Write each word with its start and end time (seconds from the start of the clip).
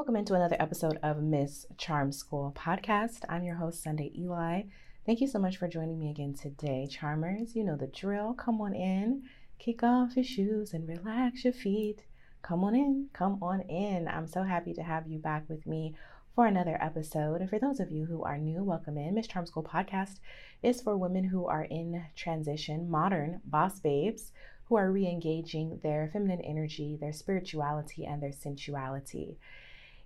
Welcome 0.00 0.16
into 0.16 0.32
another 0.32 0.56
episode 0.58 0.98
of 1.02 1.22
Miss 1.22 1.66
Charm 1.76 2.10
School 2.10 2.54
podcast. 2.56 3.18
I'm 3.28 3.44
your 3.44 3.56
host, 3.56 3.82
Sunday 3.82 4.10
Eli. 4.18 4.62
Thank 5.04 5.20
you 5.20 5.26
so 5.26 5.38
much 5.38 5.58
for 5.58 5.68
joining 5.68 5.98
me 5.98 6.08
again 6.08 6.32
today, 6.32 6.88
Charmers. 6.90 7.54
You 7.54 7.64
know 7.64 7.76
the 7.76 7.86
drill. 7.86 8.32
Come 8.32 8.62
on 8.62 8.74
in, 8.74 9.24
kick 9.58 9.82
off 9.82 10.16
your 10.16 10.24
shoes, 10.24 10.72
and 10.72 10.88
relax 10.88 11.44
your 11.44 11.52
feet. 11.52 12.04
Come 12.40 12.64
on 12.64 12.74
in, 12.74 13.08
come 13.12 13.42
on 13.42 13.60
in. 13.68 14.08
I'm 14.08 14.26
so 14.26 14.42
happy 14.42 14.72
to 14.72 14.82
have 14.82 15.06
you 15.06 15.18
back 15.18 15.44
with 15.50 15.66
me 15.66 15.94
for 16.34 16.46
another 16.46 16.78
episode. 16.80 17.42
And 17.42 17.50
for 17.50 17.58
those 17.58 17.78
of 17.78 17.90
you 17.90 18.06
who 18.06 18.22
are 18.22 18.38
new, 18.38 18.64
welcome 18.64 18.96
in. 18.96 19.16
Miss 19.16 19.26
Charm 19.26 19.44
School 19.44 19.64
podcast 19.64 20.18
is 20.62 20.80
for 20.80 20.96
women 20.96 21.24
who 21.24 21.44
are 21.44 21.64
in 21.64 22.06
transition, 22.16 22.90
modern 22.90 23.42
boss 23.44 23.80
babes 23.80 24.32
who 24.64 24.76
are 24.76 24.90
re 24.90 25.06
engaging 25.06 25.78
their 25.82 26.08
feminine 26.10 26.40
energy, 26.40 26.96
their 26.98 27.12
spirituality, 27.12 28.06
and 28.06 28.22
their 28.22 28.32
sensuality. 28.32 29.36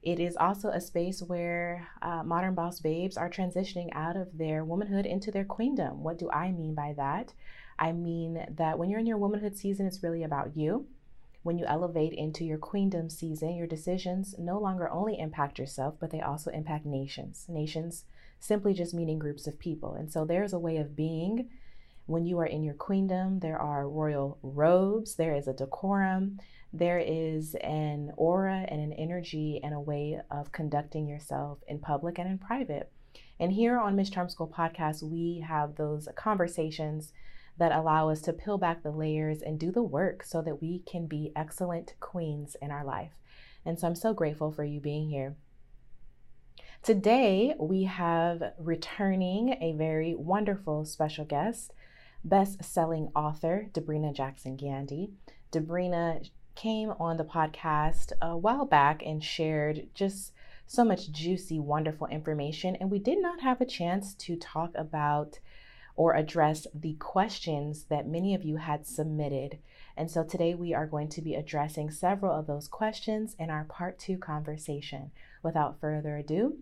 It 0.05 0.21
is 0.21 0.37
also 0.37 0.69
a 0.69 0.83
space 0.83 1.23
where 1.23 1.89
uh, 2.03 2.23
modern 2.23 2.55
boss 2.55 2.79
babes 2.79 3.17
are 3.17 3.31
transitioning 3.31 3.89
out 3.95 4.17
of 4.17 4.37
their 4.37 4.63
womanhood 4.63 5.07
into 5.07 5.31
their 5.31 5.47
queendom. 5.47 6.03
What 6.03 6.19
do 6.19 6.31
I 6.31 6.53
mean 6.53 6.75
by 6.75 6.93
that? 6.99 7.33
I 7.79 7.93
mean 7.93 8.47
that 8.51 8.79
when 8.79 8.91
you're 8.91 9.01
in 9.01 9.07
your 9.07 9.17
womanhood 9.17 9.57
season, 9.57 9.87
it's 9.87 10.03
really 10.03 10.23
about 10.23 10.57
you. 10.57 10.87
When 11.43 11.57
you 11.57 11.65
elevate 11.65 12.13
into 12.13 12.45
your 12.45 12.59
queendom 12.59 13.09
season, 13.09 13.57
your 13.57 13.67
decisions 13.67 14.35
no 14.39 14.59
longer 14.59 14.91
only 14.91 15.19
impact 15.19 15.59
yourself, 15.59 15.95
but 15.99 16.11
they 16.11 16.21
also 16.21 16.51
impact 16.51 16.85
nations. 16.85 17.47
Nations 17.49 18.05
simply 18.39 18.75
just 18.75 18.93
meaning 18.93 19.19
groups 19.19 19.47
of 19.47 19.59
people. 19.59 19.95
And 19.95 20.13
so 20.13 20.27
there's 20.27 20.53
a 20.53 20.59
way 20.59 20.77
of 20.77 20.95
being 20.95 21.49
when 22.07 22.27
you 22.27 22.39
are 22.41 22.47
in 22.47 22.63
your 22.63 22.75
queendom. 22.75 23.41
There 23.41 23.59
are 23.59 23.89
royal 23.89 24.39
robes, 24.43 25.15
there 25.15 25.35
is 25.35 25.49
a 25.49 25.55
decorum, 25.55 26.41
there 26.75 26.99
is 26.99 27.55
an 27.63 28.13
aura 28.17 28.67
and 28.69 28.81
an 28.81 28.93
energy 28.95 29.61
and 29.63 29.73
a 29.73 29.81
way 29.81 30.21
of 30.29 30.51
conducting 30.51 31.07
yourself 31.07 31.59
in 31.69 31.79
public 31.79 32.19
and 32.19 32.29
in 32.29 32.37
private. 32.37 32.91
And 33.39 33.53
here 33.53 33.79
on 33.79 33.95
Miss 33.95 34.11
Charm 34.11 34.29
School 34.29 34.53
podcast, 34.53 35.01
we 35.01 35.45
have 35.47 35.77
those 35.77 36.09
conversations 36.17 37.13
that 37.59 37.71
allow 37.71 38.09
us 38.09 38.21
to 38.23 38.33
peel 38.33 38.59
back 38.59 38.83
the 38.83 38.91
layers 38.91 39.41
and 39.41 39.59
do 39.59 39.71
the 39.71 39.85
work 39.85 40.25
so 40.25 40.43
that 40.43 40.61
we 40.61 40.81
can 40.81 41.07
be 41.07 41.31
excellent 41.37 41.95
queens 42.01 42.57
in 42.61 42.73
our 42.73 42.85
life. 42.85 43.13
And 43.65 43.79
so 43.79 43.87
I'm 43.87 43.95
so 43.95 44.13
grateful 44.13 44.51
for 44.51 44.65
you 44.65 44.81
being 44.81 45.09
here. 45.09 45.37
Today, 46.83 47.55
we 47.59 47.85
have 47.85 48.43
returning 48.59 49.57
a 49.61 49.75
very 49.79 50.17
wonderful 50.17 50.85
special 50.85 51.25
guest, 51.25 51.73
best 52.25 52.65
selling 52.65 53.11
author, 53.15 53.69
Debrena 53.73 54.13
Jackson 54.13 54.57
Gandy. 54.57 55.13
Debrena 55.53 56.29
came 56.55 56.91
on 56.99 57.17
the 57.17 57.25
podcast 57.25 58.13
a 58.21 58.37
while 58.37 58.65
back 58.65 59.03
and 59.05 59.23
shared 59.23 59.89
just 59.95 60.33
so 60.67 60.85
much 60.85 61.11
juicy, 61.11 61.59
wonderful 61.59 62.07
information. 62.07 62.77
And 62.77 62.91
we 62.91 62.99
did 62.99 63.21
not 63.21 63.41
have 63.41 63.61
a 63.61 63.67
chance 63.67 64.15
to 64.15 64.37
talk 64.37 64.73
about 64.75 65.39
or 65.97 66.15
address 66.15 66.67
the 66.75 66.95
questions 66.95 67.85
that 67.85 68.07
many 68.07 68.35
of 68.35 68.43
you 68.43 68.57
had 68.57 68.87
submitted. 68.87 69.59
And 69.97 70.11
so 70.11 70.25
today 70.25 70.55
we 70.55 70.75
are 70.75 70.87
going 70.87 71.09
to 71.11 71.23
be 71.23 71.35
addressing 71.35 71.91
several 71.91 72.37
of 72.37 72.47
those 72.47 72.67
questions 72.67 73.37
in 73.39 73.51
our 73.51 73.65
part 73.65 73.99
two 73.99 74.19
conversation. 74.19 75.13
Without 75.43 75.81
further 75.81 76.17
ado, 76.17 76.59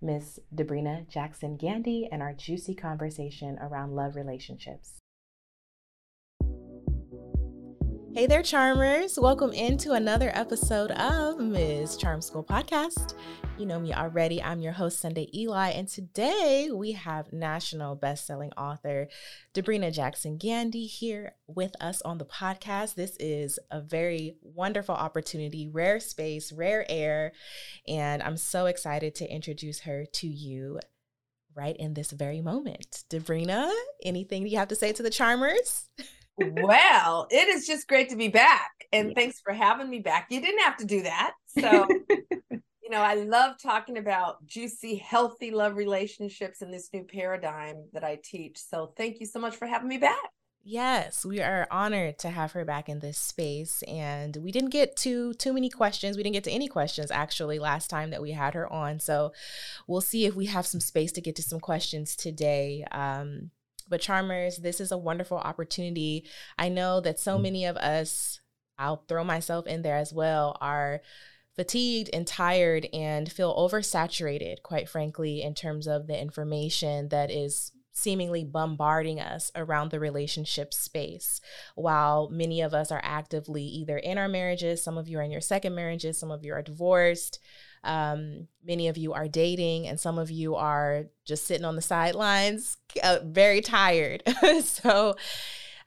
Miss 0.00 0.38
Debrena 0.54 1.08
Jackson 1.08 1.56
Gandy 1.56 2.08
and 2.10 2.22
our 2.22 2.34
juicy 2.34 2.74
conversation 2.74 3.58
around 3.60 3.96
love 3.96 4.14
relationships. 4.14 5.00
Hey 8.16 8.24
there, 8.24 8.42
Charmers. 8.42 9.18
Welcome 9.18 9.52
into 9.52 9.92
another 9.92 10.30
episode 10.32 10.90
of 10.92 11.38
Ms. 11.38 11.98
Charm 11.98 12.22
School 12.22 12.42
Podcast. 12.42 13.12
You 13.58 13.66
know 13.66 13.78
me 13.78 13.92
already. 13.92 14.42
I'm 14.42 14.62
your 14.62 14.72
host, 14.72 15.00
Sunday 15.00 15.28
Eli, 15.34 15.72
and 15.72 15.86
today 15.86 16.70
we 16.72 16.92
have 16.92 17.30
national 17.34 17.94
best-selling 17.94 18.52
author 18.52 19.08
Debrena 19.52 19.92
Jackson 19.92 20.38
Gandy 20.38 20.86
here 20.86 21.34
with 21.46 21.74
us 21.78 22.00
on 22.00 22.16
the 22.16 22.24
podcast. 22.24 22.94
This 22.94 23.18
is 23.20 23.58
a 23.70 23.82
very 23.82 24.36
wonderful 24.40 24.94
opportunity, 24.94 25.68
rare 25.68 26.00
space, 26.00 26.52
rare 26.52 26.86
air, 26.88 27.32
and 27.86 28.22
I'm 28.22 28.38
so 28.38 28.64
excited 28.64 29.14
to 29.16 29.30
introduce 29.30 29.80
her 29.80 30.06
to 30.06 30.26
you 30.26 30.80
right 31.54 31.76
in 31.76 31.92
this 31.92 32.12
very 32.12 32.40
moment. 32.40 33.04
Debrena, 33.10 33.70
anything 34.02 34.46
you 34.46 34.56
have 34.56 34.68
to 34.68 34.74
say 34.74 34.94
to 34.94 35.02
the 35.02 35.10
Charmers? 35.10 35.90
well, 36.38 37.26
it 37.30 37.48
is 37.48 37.66
just 37.66 37.88
great 37.88 38.10
to 38.10 38.16
be 38.16 38.28
back. 38.28 38.70
And 38.92 39.14
thanks 39.14 39.40
for 39.40 39.52
having 39.52 39.88
me 39.88 40.00
back. 40.00 40.26
You 40.30 40.40
didn't 40.40 40.60
have 40.60 40.76
to 40.78 40.84
do 40.84 41.02
that. 41.02 41.32
So, 41.58 41.86
you 42.50 42.90
know, 42.90 43.00
I 43.00 43.14
love 43.14 43.56
talking 43.62 43.98
about 43.98 44.44
juicy, 44.46 44.96
healthy 44.96 45.50
love 45.50 45.76
relationships 45.76 46.62
in 46.62 46.70
this 46.70 46.90
new 46.92 47.04
paradigm 47.04 47.86
that 47.92 48.04
I 48.04 48.18
teach. 48.22 48.58
So, 48.58 48.92
thank 48.96 49.20
you 49.20 49.26
so 49.26 49.38
much 49.38 49.56
for 49.56 49.66
having 49.66 49.88
me 49.88 49.98
back. 49.98 50.30
Yes, 50.68 51.24
we 51.24 51.40
are 51.40 51.68
honored 51.70 52.18
to 52.18 52.28
have 52.28 52.50
her 52.50 52.64
back 52.64 52.88
in 52.88 52.98
this 52.98 53.18
space. 53.18 53.84
And 53.86 54.36
we 54.38 54.50
didn't 54.50 54.70
get 54.70 54.96
to 54.96 55.32
too 55.34 55.52
many 55.52 55.70
questions. 55.70 56.16
We 56.16 56.24
didn't 56.24 56.34
get 56.34 56.42
to 56.44 56.50
any 56.50 56.66
questions 56.66 57.12
actually 57.12 57.60
last 57.60 57.88
time 57.88 58.10
that 58.10 58.20
we 58.20 58.32
had 58.32 58.54
her 58.54 58.70
on. 58.72 58.98
So 58.98 59.32
we'll 59.86 60.00
see 60.00 60.26
if 60.26 60.34
we 60.34 60.46
have 60.46 60.66
some 60.66 60.80
space 60.80 61.12
to 61.12 61.20
get 61.20 61.36
to 61.36 61.42
some 61.42 61.60
questions 61.60 62.16
today. 62.16 62.84
Um, 62.90 63.52
but 63.88 64.00
Charmers, 64.00 64.58
this 64.58 64.80
is 64.80 64.92
a 64.92 64.98
wonderful 64.98 65.38
opportunity. 65.38 66.24
I 66.58 66.68
know 66.68 67.00
that 67.00 67.20
so 67.20 67.38
mm. 67.38 67.42
many 67.42 67.64
of 67.64 67.76
us, 67.76 68.40
I'll 68.78 69.04
throw 69.08 69.24
myself 69.24 69.66
in 69.66 69.82
there 69.82 69.96
as 69.96 70.12
well, 70.12 70.56
are 70.60 71.00
fatigued 71.54 72.10
and 72.12 72.26
tired 72.26 72.86
and 72.92 73.30
feel 73.32 73.56
oversaturated, 73.56 74.62
quite 74.62 74.88
frankly, 74.88 75.42
in 75.42 75.54
terms 75.54 75.86
of 75.86 76.06
the 76.06 76.20
information 76.20 77.08
that 77.08 77.30
is 77.30 77.72
seemingly 77.96 78.44
bombarding 78.44 79.18
us 79.18 79.50
around 79.56 79.90
the 79.90 79.98
relationship 79.98 80.74
space. 80.74 81.40
While 81.74 82.28
many 82.28 82.60
of 82.60 82.74
us 82.74 82.92
are 82.92 83.00
actively 83.02 83.62
either 83.62 83.96
in 83.96 84.18
our 84.18 84.28
marriages, 84.28 84.84
some 84.84 84.98
of 84.98 85.08
you 85.08 85.18
are 85.18 85.22
in 85.22 85.30
your 85.30 85.40
second 85.40 85.74
marriages, 85.74 86.20
some 86.20 86.30
of 86.30 86.44
you 86.44 86.52
are 86.52 86.60
divorced, 86.60 87.40
um, 87.86 88.48
many 88.64 88.88
of 88.88 88.98
you 88.98 89.12
are 89.12 89.28
dating, 89.28 89.86
and 89.86 89.98
some 89.98 90.18
of 90.18 90.30
you 90.30 90.56
are 90.56 91.04
just 91.24 91.46
sitting 91.46 91.64
on 91.64 91.76
the 91.76 91.82
sidelines, 91.82 92.76
uh, 93.02 93.20
very 93.24 93.60
tired. 93.60 94.22
so, 94.64 95.14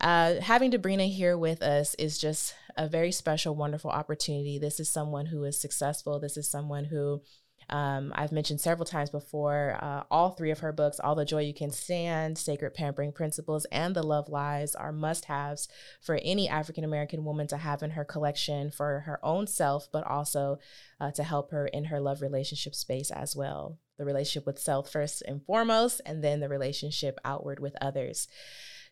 uh, 0.01 0.35
having 0.39 0.71
Debrena 0.71 1.07
here 1.07 1.38
with 1.38 1.61
us 1.61 1.93
is 1.95 2.17
just 2.17 2.55
a 2.77 2.88
very 2.88 3.11
special, 3.11 3.55
wonderful 3.55 3.91
opportunity. 3.91 4.57
This 4.57 4.79
is 4.79 4.89
someone 4.89 5.25
who 5.25 5.43
is 5.43 5.59
successful. 5.59 6.19
This 6.19 6.38
is 6.38 6.49
someone 6.49 6.85
who 6.85 7.21
um, 7.69 8.12
I've 8.16 8.31
mentioned 8.31 8.62
several 8.62 8.85
times 8.85 9.09
before 9.09 9.78
uh, 9.81 10.03
all 10.09 10.31
three 10.31 10.52
of 10.52 10.59
her 10.59 10.72
books, 10.72 11.00
All 11.00 11.13
the 11.13 11.25
Joy 11.25 11.41
You 11.41 11.53
Can 11.53 11.72
Stand, 11.72 12.38
Sacred 12.38 12.74
Pampering 12.74 13.12
Principles, 13.12 13.66
and 13.72 13.96
The 13.96 14.03
Love 14.03 14.28
Lies, 14.28 14.74
are 14.74 14.91
must 14.91 15.25
haves 15.25 15.68
for 16.02 16.19
any 16.24 16.50
African 16.50 16.84
American 16.84 17.24
woman 17.24 17.47
to 17.47 17.57
have 17.57 17.84
in 17.84 17.91
her 17.91 18.03
collection 18.03 18.72
for 18.72 19.02
her 19.02 19.24
own 19.24 19.46
self, 19.46 19.88
but 19.91 20.06
also 20.07 20.57
uh, 21.00 21.12
to 21.12 21.24
help 21.24 21.52
her 21.52 21.68
in 21.68 21.85
her 21.85 22.00
love 22.00 22.22
relationship 22.22 22.74
space 22.74 23.12
as 23.12 23.35
well. 23.35 23.78
The 23.97 24.06
relationship 24.06 24.47
with 24.47 24.59
self, 24.59 24.91
first 24.91 25.22
and 25.22 25.44
foremost, 25.46 26.01
and 26.06 26.24
then 26.24 26.40
the 26.40 26.50
relationship 26.50 27.19
outward 27.24 27.59
with 27.59 27.75
others. 27.81 28.28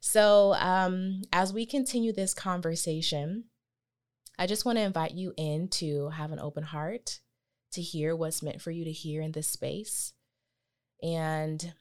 So, 0.02 0.54
um, 0.54 1.24
as 1.34 1.52
we 1.52 1.66
continue 1.66 2.14
this 2.14 2.36
conversation, 2.36 3.46
I 4.38 4.46
just 4.46 4.66
want 4.66 4.78
to 4.78 4.84
invite 4.84 5.16
you 5.16 5.34
in 5.36 5.70
to 5.70 6.09
have 6.09 6.32
an 6.32 6.40
open 6.40 6.64
heart 6.64 7.20
to 7.72 7.81
hear 7.81 8.16
what's 8.16 8.44
meant 8.44 8.61
for 8.61 8.72
you 8.72 8.85
to 8.85 8.91
hear 8.91 9.22
in 9.22 9.31
this 9.31 9.47
space. 9.47 10.13
And 11.01 11.73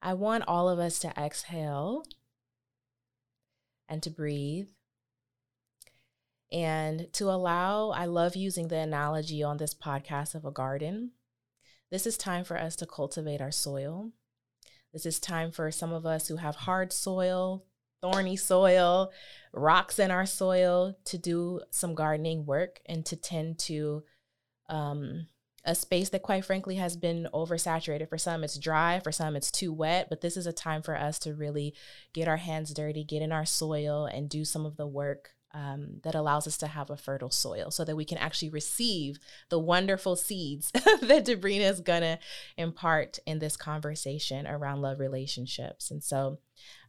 I 0.00 0.14
want 0.14 0.44
all 0.46 0.68
of 0.68 0.78
us 0.78 0.98
to 1.00 1.08
exhale 1.18 2.04
and 3.88 4.02
to 4.02 4.10
breathe 4.10 4.68
and 6.52 7.12
to 7.14 7.30
allow. 7.30 7.90
I 7.90 8.04
love 8.04 8.36
using 8.36 8.68
the 8.68 8.78
analogy 8.78 9.42
on 9.42 9.56
this 9.56 9.74
podcast 9.74 10.34
of 10.34 10.44
a 10.44 10.50
garden. 10.50 11.12
This 11.90 12.06
is 12.06 12.16
time 12.16 12.44
for 12.44 12.58
us 12.58 12.76
to 12.76 12.86
cultivate 12.86 13.40
our 13.40 13.50
soil. 13.50 14.12
This 14.92 15.06
is 15.06 15.18
time 15.18 15.50
for 15.50 15.70
some 15.70 15.92
of 15.92 16.06
us 16.06 16.28
who 16.28 16.36
have 16.36 16.54
hard 16.54 16.92
soil, 16.92 17.64
thorny 18.00 18.36
soil, 18.36 19.10
rocks 19.52 19.98
in 19.98 20.10
our 20.10 20.26
soil 20.26 20.96
to 21.06 21.18
do 21.18 21.60
some 21.70 21.94
gardening 21.94 22.46
work 22.46 22.80
and 22.86 23.04
to 23.06 23.16
tend 23.16 23.58
to 23.60 24.04
um, 24.68 25.26
a 25.64 25.74
space 25.74 26.10
that 26.10 26.22
quite 26.22 26.44
frankly 26.44 26.76
has 26.76 26.96
been 26.96 27.28
oversaturated. 27.32 28.08
For 28.08 28.18
some, 28.18 28.44
it's 28.44 28.58
dry, 28.58 29.00
for 29.00 29.12
some, 29.12 29.34
it's 29.36 29.50
too 29.50 29.72
wet, 29.72 30.08
but 30.10 30.20
this 30.20 30.36
is 30.36 30.46
a 30.46 30.52
time 30.52 30.82
for 30.82 30.96
us 30.96 31.18
to 31.20 31.34
really 31.34 31.74
get 32.12 32.28
our 32.28 32.36
hands 32.36 32.72
dirty, 32.74 33.04
get 33.04 33.22
in 33.22 33.32
our 33.32 33.46
soil, 33.46 34.06
and 34.06 34.28
do 34.28 34.44
some 34.44 34.66
of 34.66 34.76
the 34.76 34.86
work 34.86 35.30
um, 35.54 36.00
that 36.02 36.16
allows 36.16 36.46
us 36.48 36.58
to 36.58 36.66
have 36.66 36.90
a 36.90 36.96
fertile 36.96 37.30
soil 37.30 37.70
so 37.70 37.84
that 37.84 37.94
we 37.94 38.04
can 38.04 38.18
actually 38.18 38.50
receive 38.50 39.18
the 39.50 39.58
wonderful 39.58 40.16
seeds 40.16 40.70
that 40.74 41.24
Debrena 41.24 41.70
is 41.70 41.80
going 41.80 42.02
to 42.02 42.18
impart 42.56 43.20
in 43.24 43.38
this 43.38 43.56
conversation 43.56 44.48
around 44.48 44.82
love 44.82 44.98
relationships. 44.98 45.92
And 45.92 46.02
so 46.02 46.38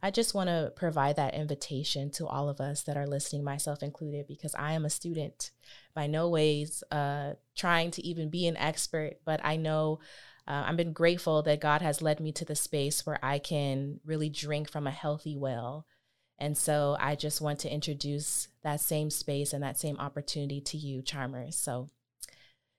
I 0.02 0.10
just 0.10 0.34
want 0.34 0.48
to 0.48 0.72
provide 0.74 1.14
that 1.16 1.34
invitation 1.34 2.10
to 2.12 2.26
all 2.26 2.48
of 2.48 2.60
us 2.60 2.82
that 2.82 2.96
are 2.96 3.06
listening, 3.06 3.44
myself 3.44 3.84
included, 3.84 4.26
because 4.26 4.54
I 4.56 4.72
am 4.72 4.84
a 4.84 4.90
student, 4.90 5.52
by 5.94 6.08
no 6.08 6.28
ways 6.28 6.82
uh, 6.90 7.34
trying 7.56 7.92
to 7.92 8.04
even 8.04 8.30
be 8.30 8.48
an 8.48 8.56
expert, 8.56 9.18
but 9.24 9.40
I 9.44 9.56
know. 9.56 10.00
Uh, 10.48 10.62
I've 10.68 10.76
been 10.76 10.92
grateful 10.92 11.42
that 11.42 11.60
God 11.60 11.82
has 11.82 12.00
led 12.00 12.20
me 12.20 12.30
to 12.30 12.44
the 12.44 12.54
space 12.54 13.04
where 13.04 13.18
I 13.20 13.40
can 13.40 13.98
really 14.04 14.28
drink 14.28 14.70
from 14.70 14.86
a 14.86 14.92
healthy 14.92 15.36
well 15.36 15.88
and 16.38 16.56
so 16.56 16.96
I 17.00 17.14
just 17.14 17.40
want 17.40 17.60
to 17.60 17.72
introduce 17.72 18.48
that 18.62 18.80
same 18.80 19.10
space 19.10 19.52
and 19.52 19.62
that 19.62 19.78
same 19.78 19.96
opportunity 19.98 20.60
to 20.60 20.76
you, 20.76 21.02
Charmers. 21.02 21.56
So 21.56 21.88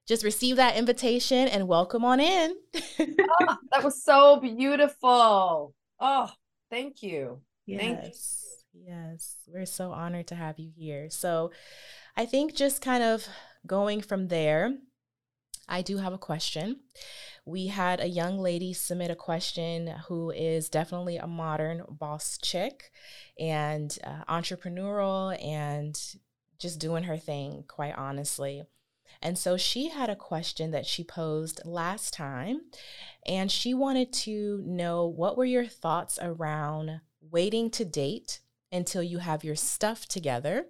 just 0.07 0.23
receive 0.23 0.55
that 0.57 0.77
invitation 0.77 1.47
and 1.47 1.67
welcome 1.67 2.05
on 2.05 2.19
in. 2.19 2.55
oh, 2.75 3.57
that 3.71 3.83
was 3.83 4.03
so 4.03 4.39
beautiful. 4.39 5.73
Oh, 5.99 6.29
thank 6.69 7.01
you. 7.01 7.41
Yes. 7.65 7.81
Thank 7.81 8.03
you. 8.03 8.93
Yes. 8.93 9.35
We're 9.47 9.65
so 9.65 9.91
honored 9.91 10.27
to 10.27 10.35
have 10.35 10.59
you 10.59 10.71
here. 10.75 11.09
So 11.09 11.51
I 12.15 12.25
think 12.25 12.55
just 12.55 12.81
kind 12.81 13.03
of 13.03 13.27
going 13.65 14.01
from 14.01 14.27
there, 14.27 14.77
I 15.67 15.81
do 15.81 15.97
have 15.97 16.13
a 16.13 16.17
question 16.17 16.81
we 17.47 17.67
had 17.67 18.01
a 18.01 18.09
young 18.09 18.37
lady 18.39 18.73
submit 18.73 19.09
a 19.09 19.15
question 19.15 19.87
who 20.09 20.31
is 20.31 20.67
definitely 20.67 21.15
a 21.15 21.25
modern 21.25 21.81
boss 21.87 22.37
chick 22.37 22.91
and 23.39 23.97
uh, 24.03 24.25
entrepreneurial 24.27 25.41
and 25.41 25.97
just 26.59 26.77
doing 26.77 27.03
her 27.03 27.15
thing, 27.15 27.63
quite 27.69 27.95
honestly. 27.95 28.63
And 29.21 29.37
so 29.37 29.55
she 29.55 29.87
had 29.87 30.09
a 30.09 30.15
question 30.15 30.71
that 30.71 30.85
she 30.85 31.05
posed 31.05 31.61
last 31.63 32.13
time, 32.13 32.63
and 33.25 33.49
she 33.49 33.73
wanted 33.73 34.11
to 34.11 34.61
know 34.65 35.07
what 35.07 35.37
were 35.37 35.45
your 35.45 35.65
thoughts 35.65 36.19
around 36.21 36.99
waiting 37.21 37.69
to 37.71 37.85
date 37.85 38.41
until 38.73 39.01
you 39.01 39.19
have 39.19 39.45
your 39.45 39.55
stuff 39.55 40.05
together, 40.05 40.65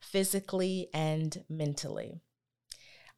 physically 0.00 0.90
and 0.92 1.44
mentally. 1.48 2.20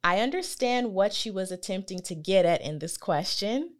I 0.03 0.21
understand 0.21 0.93
what 0.93 1.13
she 1.13 1.31
was 1.31 1.51
attempting 1.51 2.01
to 2.03 2.15
get 2.15 2.47
at 2.47 2.63
in 2.63 2.79
this 2.79 2.97
question. 2.97 3.75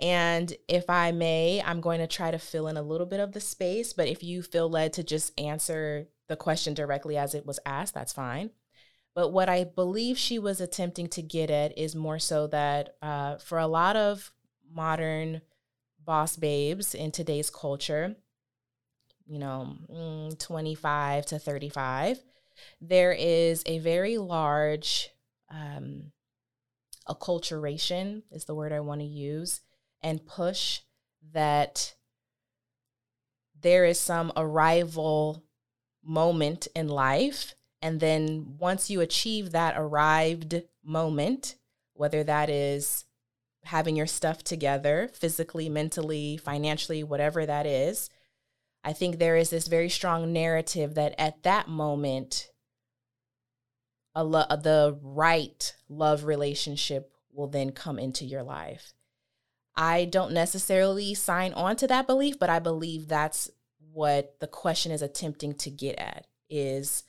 And 0.00 0.54
if 0.68 0.88
I 0.88 1.12
may, 1.12 1.62
I'm 1.62 1.80
going 1.80 2.00
to 2.00 2.06
try 2.06 2.30
to 2.30 2.38
fill 2.38 2.68
in 2.68 2.76
a 2.76 2.82
little 2.82 3.06
bit 3.06 3.20
of 3.20 3.32
the 3.32 3.40
space. 3.40 3.92
But 3.92 4.08
if 4.08 4.22
you 4.22 4.42
feel 4.42 4.70
led 4.70 4.94
to 4.94 5.02
just 5.02 5.38
answer 5.38 6.08
the 6.28 6.36
question 6.36 6.72
directly 6.72 7.16
as 7.16 7.34
it 7.34 7.44
was 7.44 7.58
asked, 7.66 7.94
that's 7.94 8.12
fine. 8.12 8.50
But 9.14 9.30
what 9.30 9.48
I 9.48 9.64
believe 9.64 10.16
she 10.16 10.38
was 10.38 10.60
attempting 10.60 11.08
to 11.08 11.22
get 11.22 11.50
at 11.50 11.76
is 11.76 11.94
more 11.94 12.18
so 12.18 12.46
that 12.46 12.96
uh, 13.02 13.36
for 13.36 13.58
a 13.58 13.66
lot 13.66 13.96
of 13.96 14.32
modern 14.72 15.42
boss 16.02 16.36
babes 16.36 16.94
in 16.94 17.10
today's 17.10 17.50
culture, 17.50 18.16
you 19.26 19.38
know, 19.38 19.76
mm, 19.92 20.38
25 20.38 21.26
to 21.26 21.38
35, 21.38 22.20
there 22.80 23.12
is 23.12 23.62
a 23.66 23.78
very 23.78 24.16
large 24.16 25.10
um, 25.50 26.12
acculturation 27.08 28.22
is 28.30 28.44
the 28.44 28.54
word 28.54 28.72
I 28.72 28.80
want 28.80 29.00
to 29.00 29.06
use, 29.06 29.60
and 30.02 30.26
push 30.26 30.80
that 31.32 31.94
there 33.60 33.84
is 33.84 33.98
some 33.98 34.32
arrival 34.36 35.44
moment 36.02 36.68
in 36.74 36.88
life. 36.88 37.54
And 37.82 38.00
then 38.00 38.56
once 38.58 38.90
you 38.90 39.00
achieve 39.00 39.52
that 39.52 39.74
arrived 39.76 40.62
moment, 40.84 41.56
whether 41.94 42.24
that 42.24 42.48
is 42.48 43.04
having 43.64 43.96
your 43.96 44.06
stuff 44.06 44.42
together 44.42 45.10
physically, 45.12 45.68
mentally, 45.68 46.36
financially, 46.38 47.02
whatever 47.02 47.44
that 47.44 47.66
is, 47.66 48.08
I 48.82 48.94
think 48.94 49.18
there 49.18 49.36
is 49.36 49.50
this 49.50 49.66
very 49.66 49.90
strong 49.90 50.32
narrative 50.32 50.94
that 50.94 51.14
at 51.18 51.42
that 51.42 51.68
moment, 51.68 52.49
a 54.14 54.24
lo- 54.24 54.46
uh, 54.48 54.56
the 54.56 54.98
right 55.02 55.74
love 55.88 56.24
relationship 56.24 57.12
will 57.32 57.48
then 57.48 57.70
come 57.70 57.98
into 57.98 58.24
your 58.24 58.42
life. 58.42 58.92
I 59.76 60.04
don't 60.04 60.32
necessarily 60.32 61.14
sign 61.14 61.52
on 61.52 61.76
to 61.76 61.86
that 61.86 62.06
belief, 62.06 62.38
but 62.38 62.50
I 62.50 62.58
believe 62.58 63.08
that's 63.08 63.50
what 63.92 64.36
the 64.40 64.46
question 64.46 64.92
is 64.92 65.02
attempting 65.02 65.54
to 65.54 65.70
get 65.70 65.98
at 65.98 66.26
is 66.48 67.04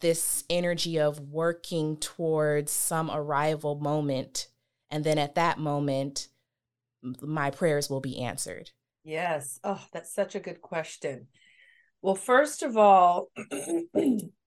this 0.00 0.44
energy 0.48 0.98
of 0.98 1.18
working 1.18 1.96
towards 1.96 2.70
some 2.70 3.10
arrival 3.10 3.76
moment 3.80 4.48
and 4.90 5.04
then 5.04 5.18
at 5.18 5.34
that 5.34 5.58
moment 5.58 6.28
my 7.20 7.50
prayers 7.50 7.88
will 7.88 8.00
be 8.00 8.20
answered. 8.20 8.70
Yes. 9.04 9.60
Oh, 9.64 9.82
that's 9.92 10.12
such 10.12 10.34
a 10.34 10.40
good 10.40 10.60
question. 10.60 11.28
Well, 12.02 12.14
first 12.14 12.62
of 12.62 12.76
all, 12.76 13.30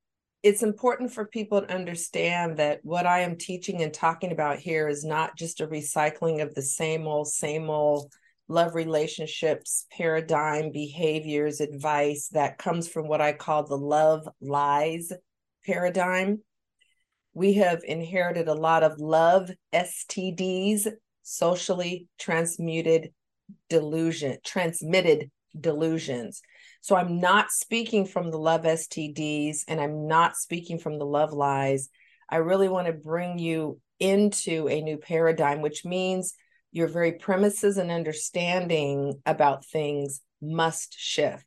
it's 0.44 0.64
important 0.64 1.12
for 1.12 1.26
people 1.26 1.62
to 1.62 1.74
understand 1.74 2.58
that 2.58 2.80
what 2.84 3.06
I 3.06 3.20
am 3.20 3.38
teaching 3.38 3.84
and 3.84 3.94
talking 3.94 4.32
about 4.32 4.58
here 4.58 4.88
is 4.88 5.06
not 5.06 5.38
just 5.38 5.62
a 5.62 5.68
recycling 5.68 6.42
of 6.42 6.56
the 6.56 6.64
same 6.64 7.08
old, 7.08 7.28
same 7.28 7.70
old 7.70 8.12
love 8.48 8.74
relationships, 8.74 9.86
paradigm, 9.92 10.72
behaviors, 10.72 11.62
advice 11.62 12.28
that 12.30 12.58
comes 12.58 12.88
from 12.88 13.08
what 13.08 13.22
I 13.22 13.34
call 13.34 13.66
the 13.66 13.78
love 13.78 14.28
lies 14.42 15.12
paradigm. 15.66 16.42
We 17.34 17.54
have 17.54 17.82
inherited 17.84 18.48
a 18.48 18.54
lot 18.54 18.84
of 18.84 19.00
love 19.00 19.52
STDs, 19.74 20.88
socially 21.22 22.08
transmuted 22.20 23.14
delusion, 23.70 24.38
transmitted 24.44 25.30
delusions. 25.60 26.42
So 26.82 26.96
I'm 26.96 27.20
not 27.20 27.52
speaking 27.52 28.06
from 28.06 28.32
the 28.32 28.40
love 28.40 28.64
STDs 28.64 29.64
and 29.68 29.80
I'm 29.80 30.08
not 30.08 30.36
speaking 30.36 30.80
from 30.80 30.98
the 30.98 31.06
love 31.06 31.32
lies. 31.32 31.90
I 32.28 32.38
really 32.38 32.70
want 32.70 32.88
to 32.88 32.94
bring 32.94 33.38
you 33.38 33.80
into 34.00 34.68
a 34.68 34.82
new 34.82 34.98
paradigm, 34.98 35.62
which 35.62 35.86
means 35.86 36.34
your 36.72 36.88
very 36.88 37.14
premises 37.14 37.78
and 37.78 37.92
understanding 37.92 39.22
about 39.26 39.66
things 39.66 40.22
must 40.42 40.96
shift. 40.98 41.46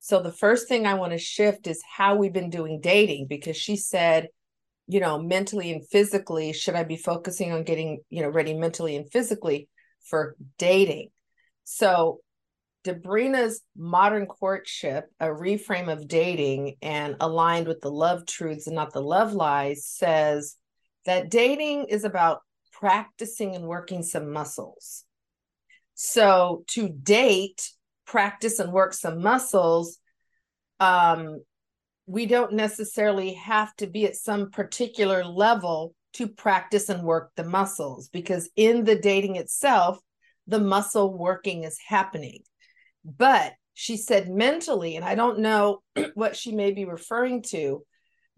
So 0.00 0.20
the 0.20 0.32
first 0.32 0.66
thing 0.66 0.84
I 0.84 0.94
want 0.94 1.12
to 1.12 1.18
shift 1.18 1.68
is 1.68 1.80
how 1.88 2.16
we've 2.16 2.32
been 2.32 2.50
doing 2.50 2.80
dating 2.80 3.28
because 3.28 3.56
she 3.56 3.76
said, 3.76 4.28
you 4.88 4.98
know, 4.98 5.22
mentally 5.22 5.70
and 5.70 5.86
physically, 5.86 6.52
should 6.52 6.74
I 6.74 6.82
be 6.82 6.96
focusing 6.96 7.52
on 7.52 7.62
getting, 7.62 8.00
you 8.10 8.22
know, 8.22 8.28
ready 8.28 8.52
mentally 8.52 8.96
and 8.96 9.08
physically 9.08 9.68
for 10.02 10.34
dating? 10.58 11.10
So 11.62 12.21
Debrena's 12.84 13.62
modern 13.76 14.26
courtship, 14.26 15.08
a 15.20 15.26
reframe 15.26 15.90
of 15.90 16.08
dating 16.08 16.76
and 16.82 17.16
aligned 17.20 17.68
with 17.68 17.80
the 17.80 17.90
love 17.90 18.26
truths 18.26 18.66
and 18.66 18.76
not 18.76 18.92
the 18.92 19.00
love 19.00 19.32
lies, 19.32 19.86
says 19.86 20.56
that 21.06 21.30
dating 21.30 21.86
is 21.88 22.04
about 22.04 22.40
practicing 22.72 23.54
and 23.54 23.66
working 23.66 24.02
some 24.02 24.32
muscles. 24.32 25.04
So 25.94 26.64
to 26.68 26.88
date, 26.88 27.70
practice 28.06 28.58
and 28.58 28.72
work 28.72 28.94
some 28.94 29.22
muscles, 29.22 29.98
um, 30.80 31.40
we 32.06 32.26
don't 32.26 32.54
necessarily 32.54 33.34
have 33.34 33.74
to 33.76 33.86
be 33.86 34.06
at 34.06 34.16
some 34.16 34.50
particular 34.50 35.24
level 35.24 35.94
to 36.14 36.26
practice 36.26 36.88
and 36.88 37.04
work 37.04 37.30
the 37.36 37.44
muscles 37.44 38.08
because 38.08 38.50
in 38.56 38.84
the 38.84 38.96
dating 38.96 39.36
itself, 39.36 39.98
the 40.46 40.58
muscle 40.58 41.16
working 41.16 41.62
is 41.62 41.78
happening. 41.86 42.42
But 43.04 43.54
she 43.74 43.96
said 43.96 44.28
mentally, 44.28 44.96
and 44.96 45.04
I 45.04 45.14
don't 45.14 45.40
know 45.40 45.82
what 46.14 46.36
she 46.36 46.52
may 46.52 46.72
be 46.72 46.84
referring 46.84 47.42
to, 47.50 47.84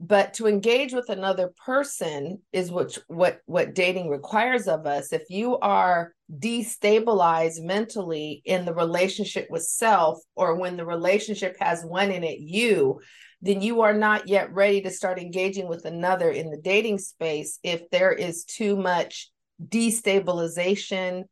but 0.01 0.35
to 0.35 0.47
engage 0.47 0.93
with 0.93 1.09
another 1.09 1.53
person 1.65 2.43
is 2.53 2.71
what 2.71 2.99
what 3.07 3.41
what 3.47 3.75
dating 3.75 4.09
requires 4.09 4.67
of 4.67 4.87
us. 4.87 5.13
If 5.13 5.23
you 5.31 5.59
are 5.59 6.13
destabilized 6.33 7.63
mentally 7.63 8.43
in 8.45 8.65
the 8.65 8.75
relationship 8.75 9.47
with 9.51 9.63
self, 9.63 10.19
or 10.35 10.57
when 10.57 10.77
the 10.77 10.87
relationship 10.87 11.57
has 11.61 11.85
one 11.85 12.11
in 12.11 12.25
it 12.25 12.41
you, 12.41 13.01
then 13.41 13.61
you 13.61 13.83
are 13.83 13.95
not 13.95 14.29
yet 14.29 14.53
ready 14.53 14.81
to 14.83 14.91
start 14.91 15.19
engaging 15.19 15.69
with 15.69 15.85
another 15.85 16.31
in 16.31 16.51
the 16.51 16.61
dating 16.61 16.99
space 16.99 17.59
if 17.63 17.89
there 17.91 18.13
is 18.13 18.45
too 18.45 18.77
much 18.77 19.31
destabilization, 19.63 21.25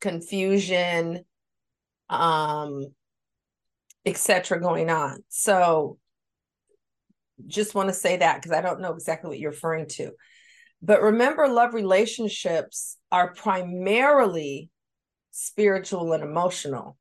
confusion, 0.00 1.24
um, 2.08 2.86
etc. 4.06 4.60
going 4.60 4.90
on. 4.90 5.22
So 5.28 5.98
just 7.46 7.74
want 7.74 7.88
to 7.88 7.94
say 7.94 8.18
that 8.18 8.36
because 8.36 8.56
I 8.56 8.60
don't 8.60 8.80
know 8.80 8.92
exactly 8.92 9.28
what 9.28 9.38
you're 9.38 9.50
referring 9.50 9.88
to. 9.88 10.12
But 10.82 11.02
remember, 11.02 11.48
love 11.48 11.74
relationships 11.74 12.98
are 13.10 13.32
primarily 13.32 14.70
spiritual 15.30 16.12
and 16.12 16.22
emotional. 16.22 16.96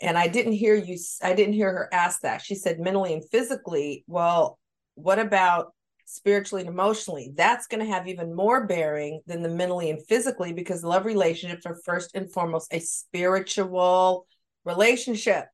And 0.00 0.18
I 0.18 0.28
didn't 0.28 0.52
hear 0.52 0.74
you, 0.74 0.98
I 1.22 1.34
didn't 1.34 1.54
hear 1.54 1.70
her 1.70 1.88
ask 1.92 2.20
that. 2.20 2.42
She 2.42 2.54
said 2.54 2.78
mentally 2.78 3.14
and 3.14 3.28
physically. 3.30 4.04
Well, 4.06 4.58
what 4.94 5.18
about 5.18 5.72
spiritually 6.04 6.62
and 6.62 6.70
emotionally? 6.70 7.32
That's 7.34 7.66
going 7.66 7.84
to 7.84 7.90
have 7.90 8.06
even 8.06 8.34
more 8.34 8.66
bearing 8.66 9.22
than 9.26 9.42
the 9.42 9.48
mentally 9.48 9.90
and 9.90 10.04
physically 10.06 10.52
because 10.52 10.84
love 10.84 11.06
relationships 11.06 11.64
are 11.66 11.78
first 11.84 12.14
and 12.14 12.30
foremost 12.30 12.72
a 12.72 12.80
spiritual 12.80 14.26
relationship. 14.64 15.46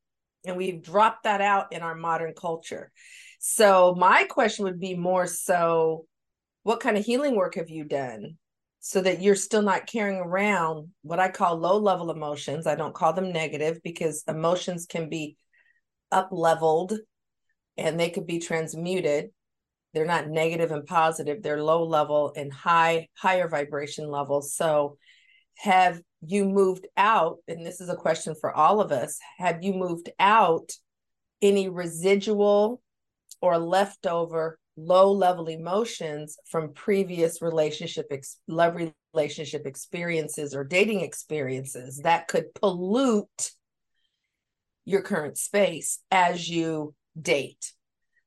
And 0.46 0.56
we've 0.56 0.82
dropped 0.82 1.24
that 1.24 1.40
out 1.40 1.72
in 1.72 1.82
our 1.82 1.94
modern 1.94 2.32
culture. 2.34 2.90
So, 3.38 3.94
my 3.98 4.24
question 4.24 4.64
would 4.64 4.80
be 4.80 4.94
more 4.94 5.26
so 5.26 6.06
what 6.62 6.80
kind 6.80 6.96
of 6.96 7.04
healing 7.04 7.36
work 7.36 7.54
have 7.54 7.70
you 7.70 7.84
done 7.84 8.36
so 8.80 9.00
that 9.00 9.22
you're 9.22 9.34
still 9.34 9.62
not 9.62 9.86
carrying 9.86 10.18
around 10.20 10.88
what 11.02 11.20
I 11.20 11.30
call 11.30 11.56
low 11.56 11.78
level 11.78 12.10
emotions? 12.10 12.66
I 12.66 12.74
don't 12.74 12.94
call 12.94 13.12
them 13.12 13.32
negative 13.32 13.80
because 13.82 14.24
emotions 14.28 14.86
can 14.86 15.08
be 15.08 15.36
up 16.12 16.28
leveled 16.32 16.94
and 17.76 17.98
they 17.98 18.10
could 18.10 18.26
be 18.26 18.38
transmuted. 18.38 19.30
They're 19.94 20.06
not 20.06 20.28
negative 20.28 20.70
and 20.70 20.86
positive, 20.86 21.42
they're 21.42 21.62
low 21.62 21.84
level 21.84 22.32
and 22.36 22.52
high, 22.52 23.08
higher 23.14 23.48
vibration 23.48 24.08
levels. 24.08 24.54
So, 24.54 24.98
have 25.62 26.00
you 26.22 26.46
moved 26.46 26.86
out? 26.96 27.38
And 27.46 27.64
this 27.64 27.80
is 27.80 27.88
a 27.88 27.96
question 27.96 28.34
for 28.34 28.50
all 28.50 28.80
of 28.80 28.92
us 28.92 29.18
have 29.38 29.62
you 29.62 29.74
moved 29.74 30.10
out 30.18 30.72
any 31.42 31.68
residual 31.68 32.80
or 33.40 33.58
leftover 33.58 34.58
low 34.76 35.12
level 35.12 35.48
emotions 35.48 36.38
from 36.46 36.72
previous 36.72 37.42
relationship 37.42 38.06
ex- 38.10 38.38
love 38.46 38.78
relationship 39.14 39.66
experiences 39.66 40.54
or 40.54 40.64
dating 40.64 41.00
experiences 41.00 42.00
that 42.04 42.28
could 42.28 42.54
pollute 42.54 43.50
your 44.84 45.02
current 45.02 45.36
space 45.36 46.00
as 46.10 46.48
you 46.48 46.94
date 47.20 47.72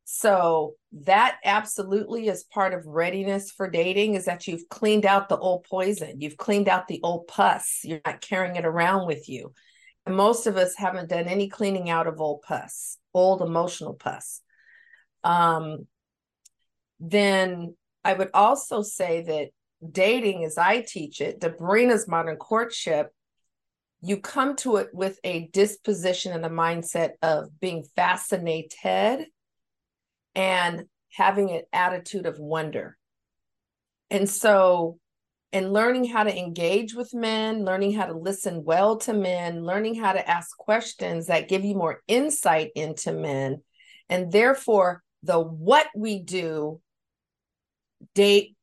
so 0.06 0.76
that 0.92 1.38
absolutely 1.46 2.28
is 2.28 2.44
part 2.44 2.74
of 2.74 2.86
readiness 2.86 3.52
for 3.52 3.70
dating 3.70 4.16
is 4.16 4.26
that 4.26 4.48
you've 4.48 4.68
cleaned 4.70 5.06
out 5.06 5.30
the 5.30 5.38
old 5.38 5.66
poison. 5.70 6.20
You've 6.20 6.38
cleaned 6.38 6.68
out 6.68 6.88
the 6.88 7.00
old 7.04 7.28
pus. 7.28 7.82
You're 7.84 8.02
not 8.06 8.22
carrying 8.22 8.58
it 8.58 8.66
around 8.66 9.08
with 9.08 9.30
you. 9.30 9.54
And 10.06 10.16
most 10.16 10.48
of 10.48 10.58
us 10.58 10.76
haven't 10.76 11.10
done 11.10 11.28
any 11.28 11.48
cleaning 11.48 11.90
out 11.90 12.08
of 12.08 12.20
old 12.20 12.42
pus 12.42 12.98
old 13.14 13.42
emotional 13.42 13.94
pus. 13.94 14.42
Um, 15.24 15.88
then 17.00 17.76
I 18.04 18.14
would 18.14 18.32
also 18.34 18.82
say 18.82 19.24
that 19.24 19.50
dating, 19.92 20.44
as 20.46 20.58
I 20.58 20.82
teach 20.82 21.22
it, 21.22 21.40
Debrena's 21.40 22.08
modern 22.08 22.38
courtship, 22.38 23.12
you 24.02 24.18
come 24.18 24.56
to 24.58 24.78
it 24.78 24.90
with 24.94 25.20
a 25.24 25.48
disposition 25.48 26.34
and 26.34 26.46
a 26.46 26.50
mindset 26.50 27.12
of 27.22 27.60
being 27.60 27.86
fascinated 27.96 29.28
and 30.36 30.86
having 31.12 31.52
an 31.52 31.64
attitude 31.72 32.26
of 32.26 32.40
wonder. 32.40 32.98
And 34.10 34.30
so, 34.30 35.00
and 35.52 35.72
learning 35.72 36.06
how 36.06 36.24
to 36.24 36.36
engage 36.36 36.96
with 36.96 37.14
men, 37.14 37.64
learning 37.64 37.94
how 37.94 38.08
to 38.08 38.18
listen 38.18 38.64
well 38.64 38.98
to 38.98 39.14
men, 39.14 39.64
learning 39.64 39.96
how 39.96 40.14
to 40.14 40.30
ask 40.30 40.58
questions 40.58 41.28
that 41.28 41.48
give 41.48 41.64
you 41.64 41.76
more 41.76 42.02
insight 42.08 42.72
into 42.76 43.12
men, 43.12 43.62
and 44.10 44.32
therefore 44.32 45.04
the 45.22 45.40
what 45.40 45.88
we 45.96 46.20
do 46.20 46.82
date 48.14 48.56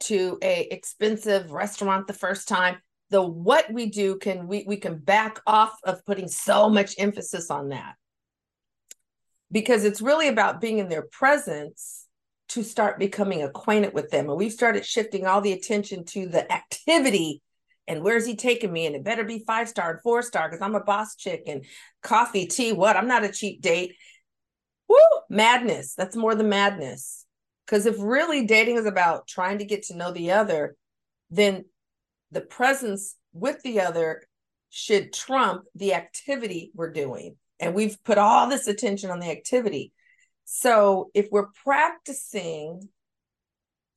to 0.00 0.38
a 0.42 0.68
expensive 0.72 1.52
restaurant 1.52 2.06
the 2.06 2.12
first 2.12 2.48
time 2.48 2.76
the 3.10 3.22
what 3.22 3.70
we 3.72 3.86
do 3.86 4.16
can 4.16 4.46
we 4.48 4.64
we 4.66 4.76
can 4.76 4.98
back 4.98 5.40
off 5.46 5.76
of 5.84 6.04
putting 6.04 6.28
so 6.28 6.68
much 6.68 6.94
emphasis 6.98 7.50
on 7.50 7.68
that 7.68 7.94
because 9.52 9.84
it's 9.84 10.02
really 10.02 10.26
about 10.26 10.60
being 10.60 10.78
in 10.78 10.88
their 10.88 11.02
presence 11.02 12.06
to 12.48 12.64
start 12.64 12.98
becoming 12.98 13.42
acquainted 13.42 13.94
with 13.94 14.10
them 14.10 14.28
and 14.28 14.36
we've 14.36 14.52
started 14.52 14.84
shifting 14.84 15.26
all 15.26 15.40
the 15.40 15.52
attention 15.52 16.04
to 16.04 16.26
the 16.26 16.50
activity 16.52 17.40
and 17.86 18.02
where's 18.02 18.26
he 18.26 18.34
taking 18.34 18.72
me 18.72 18.86
and 18.86 18.96
it 18.96 19.04
better 19.04 19.24
be 19.24 19.44
five 19.46 19.68
star 19.68 19.92
and 19.92 20.00
four 20.02 20.22
star 20.22 20.48
because 20.48 20.60
i'm 20.60 20.74
a 20.74 20.82
boss 20.82 21.14
chick 21.16 21.44
and 21.46 21.64
coffee 22.02 22.46
tea 22.46 22.72
what 22.72 22.96
i'm 22.96 23.08
not 23.08 23.24
a 23.24 23.32
cheap 23.32 23.60
date 23.62 23.94
Woo! 24.92 24.98
Madness. 25.30 25.94
That's 25.94 26.16
more 26.16 26.34
than 26.34 26.50
madness. 26.50 27.24
Because 27.64 27.86
if 27.86 27.96
really 27.98 28.44
dating 28.44 28.76
is 28.76 28.84
about 28.84 29.26
trying 29.26 29.58
to 29.58 29.64
get 29.64 29.84
to 29.84 29.96
know 29.96 30.12
the 30.12 30.32
other, 30.32 30.76
then 31.30 31.64
the 32.30 32.42
presence 32.42 33.16
with 33.32 33.62
the 33.62 33.80
other 33.80 34.24
should 34.68 35.14
trump 35.14 35.64
the 35.74 35.94
activity 35.94 36.72
we're 36.74 36.92
doing. 36.92 37.36
And 37.62 37.74
we've 37.74 37.96
put 38.02 38.18
all 38.18 38.48
this 38.48 38.66
attention 38.66 39.10
on 39.10 39.20
the 39.20 39.30
activity. 39.30 39.92
So 40.44 41.10
if 41.14 41.28
we're 41.30 41.52
practicing 41.64 42.88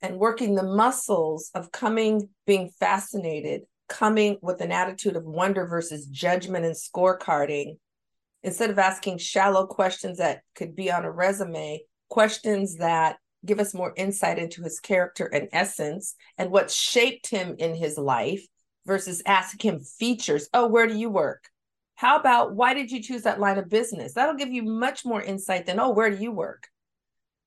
and 0.03 0.19
working 0.19 0.53
the 0.53 0.63
muscles 0.63 1.49
of 1.55 1.71
coming, 1.71 2.29
being 2.45 2.69
fascinated, 2.79 3.63
coming 3.89 4.37
with 4.43 4.61
an 4.61 4.71
attitude 4.71 5.15
of 5.15 5.23
wonder 5.25 5.65
versus 5.65 6.05
judgment 6.05 6.63
and 6.63 6.75
scorecarding, 6.75 7.77
instead 8.43 8.69
of 8.69 8.77
asking 8.77 9.17
shallow 9.17 9.65
questions 9.65 10.19
that 10.19 10.41
could 10.53 10.75
be 10.75 10.91
on 10.91 11.03
a 11.03 11.11
resume, 11.11 11.81
questions 12.07 12.77
that 12.77 13.17
give 13.43 13.59
us 13.59 13.73
more 13.73 13.93
insight 13.97 14.37
into 14.37 14.61
his 14.61 14.79
character 14.79 15.25
and 15.25 15.49
essence 15.51 16.13
and 16.37 16.51
what 16.51 16.69
shaped 16.69 17.31
him 17.31 17.55
in 17.57 17.73
his 17.73 17.97
life 17.97 18.45
versus 18.85 19.23
asking 19.25 19.73
him 19.73 19.79
features. 19.79 20.49
Oh, 20.53 20.67
where 20.67 20.85
do 20.85 20.95
you 20.95 21.09
work? 21.09 21.49
How 21.95 22.19
about 22.19 22.53
why 22.55 22.73
did 22.73 22.91
you 22.91 23.01
choose 23.01 23.23
that 23.23 23.39
line 23.39 23.57
of 23.57 23.69
business? 23.69 24.13
That'll 24.13 24.35
give 24.35 24.51
you 24.51 24.63
much 24.63 25.05
more 25.05 25.21
insight 25.21 25.65
than, 25.65 25.79
oh, 25.79 25.91
where 25.91 26.09
do 26.09 26.21
you 26.21 26.31
work? 26.31 26.67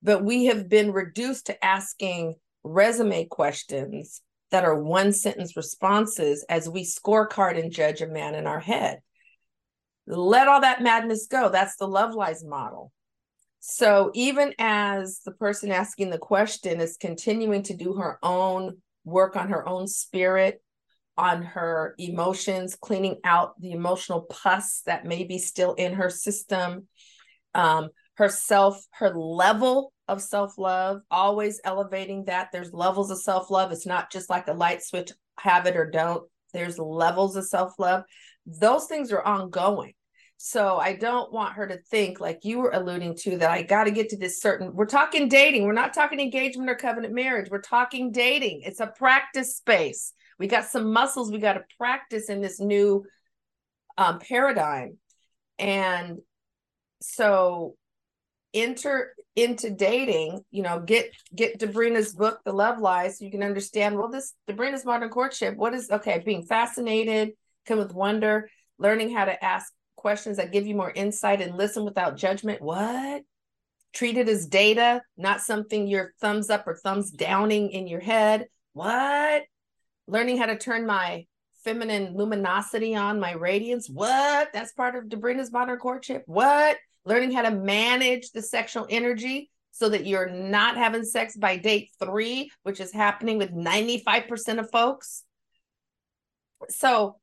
But 0.02 0.25
we 0.25 0.47
have 0.47 0.69
been 0.69 0.93
reduced 0.93 1.47
to 1.47 1.64
asking 1.64 2.37
resume 2.64 3.26
questions 3.26 4.23
that 4.50 4.64
are 4.64 4.83
one 4.83 5.12
sentence 5.12 5.57
responses 5.57 6.45
as 6.49 6.69
we 6.69 6.85
scorecard 6.85 7.59
and 7.61 7.71
judge 7.71 8.00
a 8.00 8.07
man 8.07 8.35
in 8.35 8.47
our 8.47 8.61
head 8.61 9.00
let 10.09 10.49
all 10.49 10.62
that 10.62 10.83
madness 10.83 11.26
go. 11.26 11.49
That's 11.49 11.76
the 11.76 11.87
love 11.87 12.14
lies 12.14 12.45
model. 12.45 12.93
So 13.61 14.11
even 14.14 14.55
as 14.59 15.21
the 15.25 15.33
person 15.33 15.71
asking 15.71 16.11
the 16.11 16.19
question 16.19 16.81
is 16.81 16.97
continuing 16.99 17.62
to 17.64 17.76
do 17.76 17.95
her 17.95 18.19
own 18.23 18.78
work 19.05 19.37
on 19.37 19.50
her 19.50 19.69
own 19.69 19.87
spirit, 19.87 20.62
on 21.18 21.42
her 21.42 21.94
emotions, 21.98 22.76
cleaning 22.80 23.16
out 23.25 23.60
the 23.60 23.72
emotional 23.72 24.22
pus 24.22 24.82
that 24.87 25.04
may 25.04 25.25
be 25.25 25.38
still 25.38 25.75
in 25.75 25.94
her 25.94 26.08
system, 26.08 26.87
um, 27.54 27.88
herself, 28.14 28.87
her 28.92 29.12
level 29.14 29.92
of 30.06 30.22
self 30.22 30.56
love, 30.56 31.02
always 31.10 31.60
elevating 31.64 32.25
that. 32.26 32.50
There's 32.52 32.72
levels 32.72 33.10
of 33.10 33.20
self 33.20 33.50
love. 33.50 33.72
It's 33.72 33.87
not 33.87 34.10
just 34.10 34.30
like 34.30 34.46
a 34.46 34.52
light 34.52 34.82
switch, 34.82 35.10
have 35.40 35.66
it 35.66 35.76
or 35.76 35.90
don't. 35.90 36.22
There's 36.54 36.78
levels 36.78 37.37
of 37.37 37.46
self 37.46 37.75
love. 37.78 38.04
Those 38.46 38.87
things 38.87 39.12
are 39.12 39.22
ongoing. 39.22 39.92
So 40.40 40.76
I 40.76 40.94
don't 40.94 41.32
want 41.32 41.54
her 41.54 41.66
to 41.66 41.78
think, 41.90 42.20
like 42.20 42.44
you 42.44 42.60
were 42.60 42.70
alluding 42.70 43.16
to, 43.22 43.38
that 43.38 43.50
I 43.50 43.62
got 43.62 43.84
to 43.84 43.90
get 43.90 44.10
to 44.10 44.16
this 44.16 44.40
certain. 44.40 44.72
We're 44.72 44.87
talking 44.87 45.28
dating. 45.28 45.64
We're 45.64 45.72
not 45.72 45.92
talking 45.92 46.20
engagement 46.20 46.70
or 46.70 46.76
covenant 46.76 47.12
marriage. 47.12 47.50
We're 47.50 47.60
talking 47.60 48.12
dating. 48.12 48.62
It's 48.62 48.78
a 48.78 48.87
practice 48.87 49.56
space. 49.56 50.12
We 50.38 50.47
got 50.47 50.66
some 50.66 50.92
muscles 50.92 51.30
we 51.30 51.38
got 51.38 51.54
to 51.54 51.64
practice 51.76 52.28
in 52.28 52.40
this 52.40 52.61
new 52.61 53.04
um, 53.97 54.18
paradigm. 54.21 54.99
And 55.59 56.18
so 57.00 57.76
enter 58.54 59.14
into 59.37 59.71
dating, 59.71 60.40
you 60.50 60.62
know, 60.62 60.80
get 60.80 61.12
get 61.35 61.59
Debrena's 61.59 62.14
book, 62.14 62.40
The 62.45 62.52
Love 62.52 62.78
Lies, 62.78 63.18
so 63.18 63.25
you 63.25 63.30
can 63.30 63.42
understand, 63.42 63.97
well, 63.97 64.09
this 64.09 64.35
Debrena's 64.47 64.85
modern 64.85 65.11
courtship, 65.11 65.57
what 65.57 65.75
is 65.75 65.90
okay, 65.90 66.23
being 66.25 66.45
fascinated, 66.45 67.33
come 67.66 67.78
with 67.78 67.92
wonder, 67.92 68.49
learning 68.78 69.14
how 69.14 69.25
to 69.26 69.45
ask 69.45 69.73
questions 69.97 70.37
that 70.37 70.52
give 70.52 70.66
you 70.66 70.75
more 70.75 70.90
insight 70.90 71.40
and 71.40 71.57
listen 71.57 71.85
without 71.85 72.16
judgment. 72.16 72.62
What? 72.62 73.23
Treat 73.92 74.16
it 74.16 74.28
as 74.28 74.47
data, 74.47 75.02
not 75.16 75.40
something 75.40 75.87
you're 75.87 76.12
thumbs 76.21 76.50
up 76.50 76.66
or 76.66 76.76
thumbs 76.76 77.11
downing 77.11 77.71
in 77.71 77.87
your 77.87 78.00
head. 78.00 78.47
What? 78.73 79.42
Learning 80.09 80.38
how 80.38 80.47
to 80.47 80.57
turn 80.57 80.87
my 80.87 81.27
feminine 81.62 82.17
luminosity 82.17 82.97
on, 82.97 83.21
my 83.21 83.33
radiance. 83.33 83.88
What? 83.88 84.53
That's 84.53 84.73
part 84.73 84.97
of 84.97 85.09
Debrena's 85.09 85.53
modern 85.53 85.79
courtship. 85.79 86.23
What? 86.27 86.79
Learning 87.05 87.31
how 87.31 87.43
to 87.43 87.50
manage 87.50 88.31
the 88.31 88.43
sexual 88.43 88.87
energy 88.88 89.50
so 89.71 89.88
that 89.91 90.07
you're 90.07 90.31
not 90.31 90.77
having 90.77 91.05
sex 91.05 91.37
by 91.37 91.57
date 91.57 91.91
three, 92.03 92.50
which 92.62 92.81
is 92.81 92.93
happening 92.93 93.38
with 93.38 93.53
95% 93.53 94.59
of 94.59 94.71
folks. 94.71 95.25
So, 96.69 97.17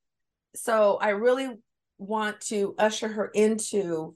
so 0.53 0.97
I 1.01 1.09
really 1.09 1.49
want 1.97 2.39
to 2.41 2.75
usher 2.77 3.07
her 3.07 3.27
into 3.33 4.15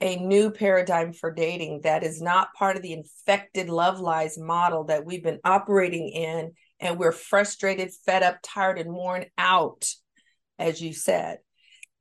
a 0.00 0.16
new 0.16 0.50
paradigm 0.50 1.12
for 1.12 1.32
dating 1.32 1.80
that 1.82 2.02
is 2.02 2.20
not 2.20 2.52
part 2.54 2.76
of 2.76 2.82
the 2.82 2.92
infected 2.92 3.68
love 3.68 4.00
lies 4.00 4.38
model 4.38 4.84
that 4.84 5.04
we've 5.04 5.24
been 5.24 5.40
operating 5.44 6.08
in 6.08 6.52
and 6.80 6.98
we're 6.98 7.12
frustrated 7.12 7.92
fed 8.06 8.22
up 8.22 8.38
tired 8.42 8.78
and 8.78 8.92
worn 8.92 9.24
out 9.36 9.84
as 10.58 10.80
you 10.80 10.92
said. 10.92 11.38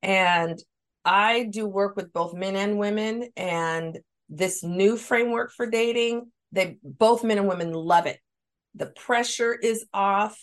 And 0.01 0.62
I 1.05 1.43
do 1.43 1.67
work 1.67 1.96
with 1.96 2.12
both 2.12 2.34
men 2.34 2.55
and 2.55 2.77
women, 2.77 3.29
and 3.38 3.98
this 4.29 4.63
new 4.63 4.98
framework 4.98 5.51
for 5.51 5.69
dating, 5.69 6.31
they 6.51 6.77
both 6.84 7.24
men 7.24 7.38
and 7.38 7.48
women 7.48 7.72
love 7.72 8.05
it. 8.05 8.19
The 8.75 8.88
pressure 8.88 9.53
is 9.53 9.86
off, 9.93 10.38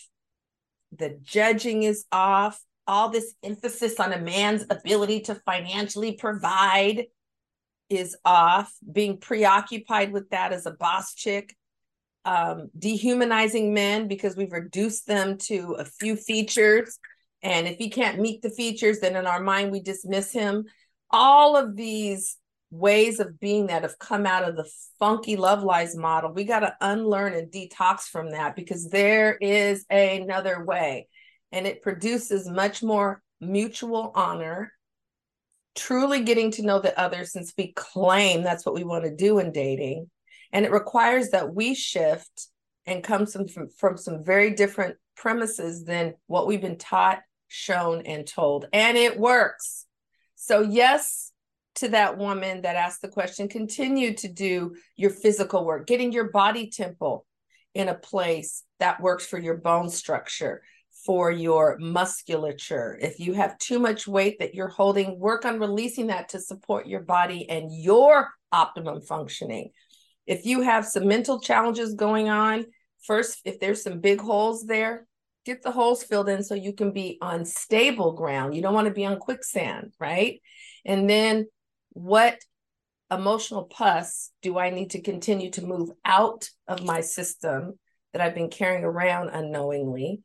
the 0.96 1.18
judging 1.22 1.82
is 1.82 2.04
off, 2.10 2.60
all 2.86 3.10
this 3.10 3.34
emphasis 3.42 4.00
on 4.00 4.12
a 4.12 4.20
man's 4.20 4.64
ability 4.70 5.20
to 5.20 5.34
financially 5.34 6.12
provide 6.12 7.04
is 7.90 8.16
off, 8.24 8.72
being 8.90 9.18
preoccupied 9.18 10.12
with 10.12 10.30
that 10.30 10.52
as 10.52 10.66
a 10.66 10.70
boss 10.70 11.14
chick, 11.14 11.54
um, 12.24 12.70
dehumanizing 12.78 13.74
men 13.74 14.08
because 14.08 14.36
we've 14.36 14.52
reduced 14.52 15.06
them 15.06 15.38
to 15.38 15.76
a 15.78 15.84
few 15.84 16.16
features. 16.16 16.98
And 17.42 17.66
if 17.66 17.76
he 17.76 17.90
can't 17.90 18.20
meet 18.20 18.42
the 18.42 18.50
features, 18.50 19.00
then 19.00 19.16
in 19.16 19.26
our 19.26 19.40
mind, 19.40 19.70
we 19.70 19.80
dismiss 19.80 20.32
him. 20.32 20.64
All 21.10 21.56
of 21.56 21.76
these 21.76 22.36
ways 22.70 23.20
of 23.20 23.38
being 23.38 23.68
that 23.68 23.82
have 23.82 23.98
come 23.98 24.26
out 24.26 24.48
of 24.48 24.56
the 24.56 24.68
funky 24.98 25.36
love 25.36 25.62
lies 25.62 25.96
model. 25.96 26.32
We 26.32 26.44
got 26.44 26.60
to 26.60 26.74
unlearn 26.80 27.34
and 27.34 27.52
detox 27.52 28.02
from 28.02 28.30
that 28.30 28.56
because 28.56 28.88
there 28.88 29.36
is 29.40 29.84
another 29.90 30.64
way. 30.64 31.08
And 31.52 31.66
it 31.66 31.82
produces 31.82 32.48
much 32.48 32.82
more 32.82 33.22
mutual 33.40 34.10
honor 34.14 34.72
truly 35.74 36.22
getting 36.22 36.50
to 36.52 36.62
know 36.62 36.80
the 36.80 36.98
other 36.98 37.24
since 37.24 37.52
we 37.56 37.72
claim 37.72 38.42
that's 38.42 38.64
what 38.64 38.74
we 38.74 38.84
want 38.84 39.04
to 39.04 39.14
do 39.14 39.38
in 39.38 39.52
dating. 39.52 40.08
And 40.54 40.64
it 40.64 40.70
requires 40.70 41.30
that 41.30 41.52
we 41.54 41.74
shift 41.74 42.48
and 42.86 43.02
come 43.02 43.26
from, 43.26 43.46
from 43.76 43.98
some 43.98 44.24
very 44.24 44.52
different 44.52 44.96
premises 45.16 45.84
than 45.84 46.14
what 46.28 46.46
we've 46.46 46.60
been 46.60 46.78
taught, 46.78 47.20
shown, 47.48 48.02
and 48.06 48.26
told. 48.26 48.66
And 48.72 48.96
it 48.96 49.18
works. 49.18 49.86
So, 50.36 50.60
yes, 50.60 51.32
to 51.76 51.88
that 51.88 52.18
woman 52.18 52.62
that 52.62 52.76
asked 52.76 53.02
the 53.02 53.08
question, 53.08 53.48
continue 53.48 54.14
to 54.14 54.28
do 54.28 54.76
your 54.96 55.10
physical 55.10 55.64
work, 55.64 55.86
getting 55.86 56.12
your 56.12 56.30
body 56.30 56.70
temple 56.70 57.26
in 57.74 57.88
a 57.88 57.94
place 57.94 58.62
that 58.78 59.00
works 59.00 59.26
for 59.26 59.38
your 59.38 59.56
bone 59.56 59.90
structure, 59.90 60.62
for 61.04 61.32
your 61.32 61.76
musculature. 61.80 62.96
If 63.00 63.18
you 63.18 63.32
have 63.32 63.58
too 63.58 63.80
much 63.80 64.06
weight 64.06 64.38
that 64.38 64.54
you're 64.54 64.68
holding, 64.68 65.18
work 65.18 65.44
on 65.44 65.58
releasing 65.58 66.06
that 66.08 66.28
to 66.28 66.40
support 66.40 66.86
your 66.86 67.00
body 67.00 67.48
and 67.50 67.70
your 67.72 68.30
optimum 68.52 69.00
functioning. 69.00 69.70
If 70.26 70.46
you 70.46 70.62
have 70.62 70.86
some 70.86 71.06
mental 71.06 71.40
challenges 71.40 71.94
going 71.94 72.28
on, 72.28 72.66
first, 73.04 73.40
if 73.44 73.60
there's 73.60 73.82
some 73.82 74.00
big 74.00 74.20
holes 74.20 74.64
there, 74.64 75.06
get 75.44 75.62
the 75.62 75.70
holes 75.70 76.02
filled 76.02 76.28
in 76.28 76.42
so 76.42 76.54
you 76.54 76.72
can 76.72 76.92
be 76.92 77.18
on 77.20 77.44
stable 77.44 78.12
ground. 78.12 78.54
You 78.54 78.62
don't 78.62 78.74
want 78.74 78.88
to 78.88 78.94
be 78.94 79.04
on 79.04 79.18
quicksand, 79.18 79.92
right? 80.00 80.40
And 80.84 81.08
then 81.08 81.46
what 81.90 82.38
emotional 83.10 83.64
pus 83.64 84.30
do 84.42 84.58
I 84.58 84.70
need 84.70 84.90
to 84.90 85.02
continue 85.02 85.50
to 85.52 85.66
move 85.66 85.90
out 86.04 86.48
of 86.66 86.82
my 86.82 87.02
system 87.02 87.78
that 88.12 88.22
I've 88.22 88.34
been 88.34 88.50
carrying 88.50 88.84
around 88.84 89.28
unknowingly? 89.30 90.22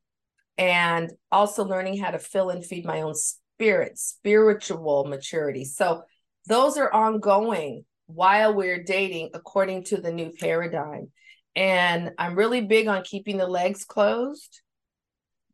and 0.59 1.13
also 1.31 1.63
learning 1.63 1.97
how 1.97 2.11
to 2.11 2.19
fill 2.19 2.49
and 2.49 2.65
feed 2.65 2.85
my 2.85 3.01
own 3.01 3.15
spirit, 3.15 3.97
spiritual 3.97 5.05
maturity. 5.05 5.63
So 5.63 6.03
those 6.47 6.77
are 6.77 6.91
ongoing 6.91 7.85
while 8.09 8.55
we're 8.55 8.83
dating 8.83 9.29
according 9.35 9.83
to 9.83 10.01
the 10.01 10.11
new 10.11 10.31
paradigm. 10.31 11.11
And 11.55 12.11
I'm 12.17 12.35
really 12.35 12.61
big 12.61 12.87
on 12.87 13.03
keeping 13.03 13.37
the 13.37 13.47
legs 13.47 13.85
closed. 13.85 14.61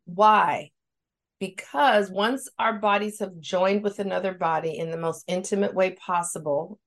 Why? 0.05 0.71
Because 1.38 2.09
once 2.09 2.47
our 2.57 2.79
bodies 2.79 3.19
have 3.19 3.39
joined 3.39 3.83
with 3.83 4.00
another 4.00 4.33
body 4.33 4.77
in 4.77 4.89
the 4.89 4.97
most 4.97 5.25
intimate 5.27 5.74
way 5.74 5.91
possible, 5.91 6.79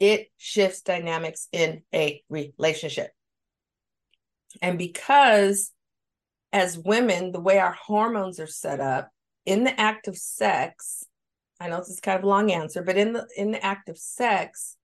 it 0.00 0.28
shifts 0.38 0.80
dynamics 0.80 1.48
in 1.52 1.82
a 1.94 2.22
relationship. 2.30 3.10
And 4.62 4.78
because 4.78 5.70
as 6.50 6.78
women, 6.78 7.32
the 7.32 7.40
way 7.40 7.58
our 7.58 7.76
hormones 7.78 8.40
are 8.40 8.46
set 8.46 8.80
up 8.80 9.10
in 9.44 9.64
the 9.64 9.78
act 9.78 10.08
of 10.08 10.16
sex, 10.16 11.04
I 11.60 11.68
know 11.68 11.78
this 11.78 11.88
is 11.88 12.00
kind 12.00 12.18
of 12.18 12.24
a 12.24 12.28
long 12.28 12.52
answer, 12.52 12.82
but 12.82 12.96
in 12.96 13.12
the 13.12 13.26
in 13.36 13.50
the 13.50 13.64
act 13.64 13.88
of 13.88 13.98
sex, 13.98 14.76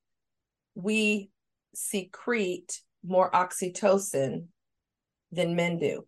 we 0.74 1.30
secrete 1.74 2.80
more 3.04 3.30
oxytocin 3.30 4.46
than 5.30 5.56
men 5.56 5.78
do. 5.78 6.06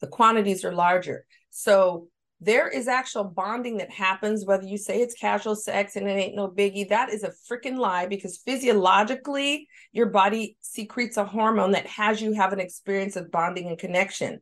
The 0.00 0.06
quantities 0.08 0.64
are 0.64 0.74
larger. 0.74 1.24
So 1.50 2.08
there 2.40 2.68
is 2.68 2.88
actual 2.88 3.24
bonding 3.24 3.78
that 3.78 3.90
happens, 3.90 4.44
whether 4.44 4.64
you 4.64 4.76
say 4.76 5.00
it's 5.00 5.14
casual 5.14 5.56
sex 5.56 5.96
and 5.96 6.08
it 6.08 6.12
ain't 6.12 6.36
no 6.36 6.48
biggie. 6.48 6.88
That 6.88 7.10
is 7.10 7.22
a 7.22 7.32
freaking 7.50 7.78
lie 7.78 8.06
because 8.06 8.38
physiologically, 8.38 9.68
your 9.92 10.06
body 10.06 10.58
secretes 10.60 11.16
a 11.16 11.24
hormone 11.24 11.72
that 11.72 11.86
has 11.86 12.20
you 12.20 12.32
have 12.32 12.52
an 12.52 12.60
experience 12.60 13.16
of 13.16 13.30
bonding 13.30 13.68
and 13.68 13.78
connection. 13.78 14.40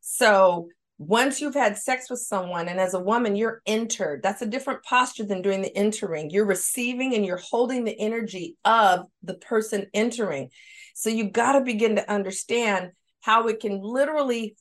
So 0.00 0.68
once 0.98 1.40
you've 1.40 1.54
had 1.54 1.76
sex 1.76 2.08
with 2.08 2.20
someone 2.20 2.68
and 2.68 2.78
as 2.78 2.94
a 2.94 3.00
woman 3.00 3.34
you're 3.34 3.60
entered. 3.66 4.22
That's 4.22 4.42
a 4.42 4.46
different 4.46 4.84
posture 4.84 5.24
than 5.24 5.42
doing 5.42 5.60
the 5.60 5.76
entering. 5.76 6.30
You're 6.30 6.46
receiving 6.46 7.14
and 7.14 7.26
you're 7.26 7.36
holding 7.36 7.84
the 7.84 7.98
energy 7.98 8.56
of 8.64 9.06
the 9.22 9.34
person 9.34 9.86
entering. 9.92 10.50
So 10.94 11.10
you 11.10 11.30
got 11.30 11.52
to 11.52 11.62
begin 11.62 11.96
to 11.96 12.10
understand 12.10 12.90
how 13.20 13.48
it 13.48 13.60
can 13.60 13.80
literally 13.82 14.56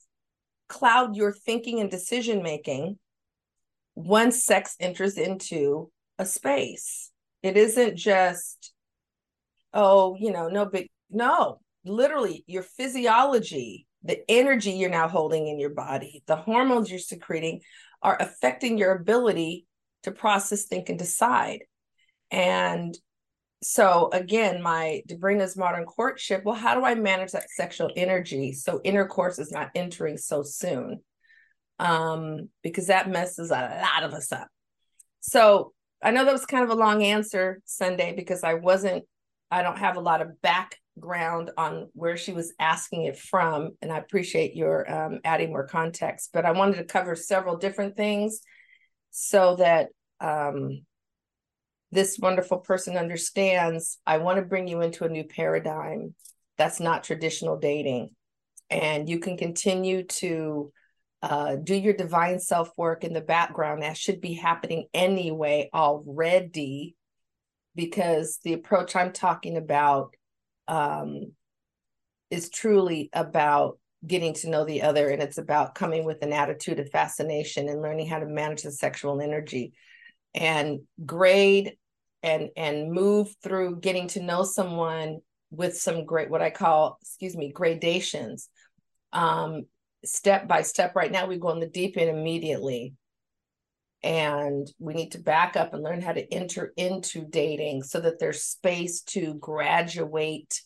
cloud 0.67 1.15
your 1.15 1.31
thinking 1.31 1.79
and 1.79 1.91
decision 1.91 2.41
making 2.41 2.97
once 3.95 4.43
sex 4.43 4.75
enters 4.79 5.17
into 5.17 5.91
a 6.17 6.25
space. 6.25 7.11
It 7.43 7.57
isn't 7.57 7.95
just, 7.95 8.73
oh, 9.73 10.15
you 10.19 10.31
know, 10.31 10.47
no 10.47 10.65
big, 10.65 10.89
no, 11.11 11.59
literally 11.85 12.43
your 12.47 12.63
physiology, 12.63 13.85
the 14.03 14.19
energy 14.29 14.71
you're 14.71 14.89
now 14.89 15.07
holding 15.07 15.47
in 15.47 15.59
your 15.59 15.69
body, 15.69 16.23
the 16.27 16.35
hormones 16.35 16.89
you're 16.89 16.99
secreting 16.99 17.61
are 18.01 18.17
affecting 18.19 18.77
your 18.77 18.93
ability 18.93 19.65
to 20.03 20.11
process, 20.11 20.65
think, 20.65 20.89
and 20.89 20.99
decide. 20.99 21.59
And 22.29 22.97
so 23.61 24.09
again, 24.11 24.61
my 24.61 25.01
Debrena's 25.07 25.55
modern 25.55 25.85
courtship. 25.85 26.43
Well, 26.43 26.55
how 26.55 26.75
do 26.75 26.83
I 26.83 26.95
manage 26.95 27.31
that 27.31 27.49
sexual 27.49 27.89
energy 27.95 28.51
so 28.51 28.81
intercourse 28.83 29.39
is 29.39 29.51
not 29.51 29.71
entering 29.73 30.17
so 30.17 30.43
soon? 30.43 30.99
Um, 31.79 32.49
because 32.61 32.87
that 32.87 33.09
messes 33.09 33.51
a 33.51 33.87
lot 33.93 34.03
of 34.03 34.13
us 34.13 34.31
up. 34.31 34.47
So 35.21 35.73
I 36.01 36.11
know 36.11 36.25
that 36.25 36.33
was 36.33 36.45
kind 36.45 36.65
of 36.65 36.69
a 36.69 36.75
long 36.75 37.03
answer, 37.03 37.61
Sunday, 37.65 38.13
because 38.15 38.43
I 38.43 38.55
wasn't, 38.55 39.05
I 39.49 39.63
don't 39.63 39.79
have 39.79 39.95
a 39.95 40.01
lot 40.01 40.21
of 40.21 40.41
background 40.95 41.51
on 41.57 41.89
where 41.93 42.17
she 42.17 42.33
was 42.33 42.53
asking 42.59 43.05
it 43.05 43.17
from. 43.17 43.71
And 43.81 43.91
I 43.91 43.97
appreciate 43.97 44.55
your 44.55 44.91
um, 44.91 45.19
adding 45.23 45.49
more 45.49 45.67
context, 45.67 46.29
but 46.33 46.45
I 46.45 46.51
wanted 46.51 46.77
to 46.77 46.85
cover 46.85 47.15
several 47.15 47.57
different 47.57 47.95
things 47.95 48.41
so 49.11 49.55
that 49.57 49.89
um, 50.19 50.81
this 51.91 52.17
wonderful 52.19 52.59
person 52.59 52.97
understands 52.97 53.99
I 54.05 54.17
want 54.17 54.37
to 54.37 54.45
bring 54.45 54.67
you 54.67 54.81
into 54.81 55.05
a 55.05 55.09
new 55.09 55.23
paradigm 55.23 56.15
that's 56.57 56.79
not 56.79 57.03
traditional 57.03 57.57
dating. 57.57 58.09
And 58.69 59.09
you 59.09 59.19
can 59.19 59.37
continue 59.37 60.03
to 60.03 60.71
uh, 61.21 61.55
do 61.55 61.75
your 61.75 61.93
divine 61.93 62.39
self 62.39 62.69
work 62.77 63.03
in 63.03 63.13
the 63.13 63.21
background. 63.21 63.81
That 63.81 63.97
should 63.97 64.21
be 64.21 64.33
happening 64.33 64.87
anyway 64.93 65.69
already, 65.73 66.95
because 67.75 68.39
the 68.43 68.53
approach 68.53 68.95
I'm 68.95 69.13
talking 69.13 69.57
about 69.57 70.15
um, 70.67 71.33
is 72.29 72.49
truly 72.49 73.09
about 73.13 73.77
getting 74.05 74.33
to 74.33 74.49
know 74.49 74.65
the 74.65 74.81
other 74.81 75.09
and 75.09 75.21
it's 75.21 75.37
about 75.37 75.75
coming 75.75 76.03
with 76.03 76.21
an 76.23 76.33
attitude 76.33 76.79
of 76.79 76.89
fascination 76.89 77.69
and 77.69 77.81
learning 77.81 78.07
how 78.07 78.19
to 78.19 78.25
manage 78.25 78.63
the 78.63 78.71
sexual 78.71 79.21
energy 79.21 79.71
and 80.33 80.81
grade 81.05 81.77
and 82.21 82.49
and 82.57 82.91
move 82.91 83.33
through 83.41 83.79
getting 83.79 84.07
to 84.07 84.21
know 84.21 84.43
someone 84.43 85.19
with 85.51 85.77
some 85.77 86.05
great 86.05 86.29
what 86.29 86.41
i 86.41 86.49
call 86.49 86.97
excuse 87.01 87.35
me 87.35 87.51
gradations. 87.51 88.49
Um 89.11 89.63
step 90.03 90.47
by 90.47 90.63
step 90.63 90.95
right 90.95 91.11
now 91.11 91.27
we 91.27 91.37
go 91.37 91.51
in 91.51 91.59
the 91.59 91.67
deep 91.67 91.97
end 91.97 92.09
immediately 92.09 92.93
and 94.03 94.67
we 94.79 94.93
need 94.93 95.11
to 95.11 95.19
back 95.19 95.55
up 95.55 95.73
and 95.73 95.83
learn 95.83 96.01
how 96.01 96.13
to 96.13 96.33
enter 96.33 96.73
into 96.77 97.25
dating 97.25 97.83
so 97.83 97.99
that 97.99 98.19
there's 98.19 98.43
space 98.43 99.01
to 99.01 99.35
graduate 99.35 100.61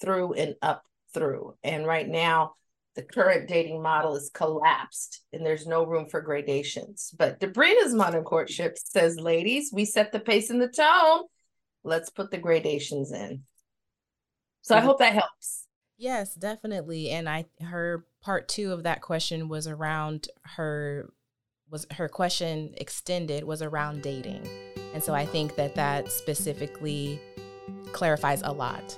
through 0.00 0.32
and 0.34 0.54
up 0.62 0.82
through 1.14 1.54
and 1.62 1.86
right 1.86 2.08
now 2.08 2.54
the 2.94 3.02
current 3.02 3.48
dating 3.48 3.82
model 3.82 4.16
is 4.16 4.30
collapsed 4.32 5.22
and 5.32 5.44
there's 5.44 5.66
no 5.66 5.84
room 5.84 6.06
for 6.08 6.20
gradations. 6.20 7.14
But 7.16 7.40
Debrena's 7.40 7.94
modern 7.94 8.24
courtship 8.24 8.76
says, 8.76 9.18
ladies, 9.18 9.70
we 9.72 9.84
set 9.84 10.12
the 10.12 10.20
pace 10.20 10.50
and 10.50 10.60
the 10.60 10.68
tone. 10.68 11.22
Let's 11.84 12.10
put 12.10 12.30
the 12.30 12.38
gradations 12.38 13.12
in. 13.12 13.42
So 14.60 14.76
I 14.76 14.80
hope 14.80 14.98
that 14.98 15.14
helps. 15.14 15.66
Yes, 15.96 16.34
definitely. 16.34 17.10
And 17.10 17.28
I 17.28 17.46
her 17.62 18.04
part 18.22 18.48
two 18.48 18.72
of 18.72 18.84
that 18.84 19.02
question 19.02 19.48
was 19.48 19.66
around 19.66 20.28
her 20.42 21.12
was 21.72 21.86
her 21.92 22.06
question 22.06 22.74
extended 22.76 23.42
was 23.44 23.62
around 23.62 24.02
dating. 24.02 24.46
And 24.92 25.02
so 25.02 25.14
I 25.14 25.24
think 25.24 25.56
that 25.56 25.74
that 25.74 26.12
specifically 26.12 27.18
clarifies 27.92 28.42
a 28.42 28.52
lot. 28.52 28.96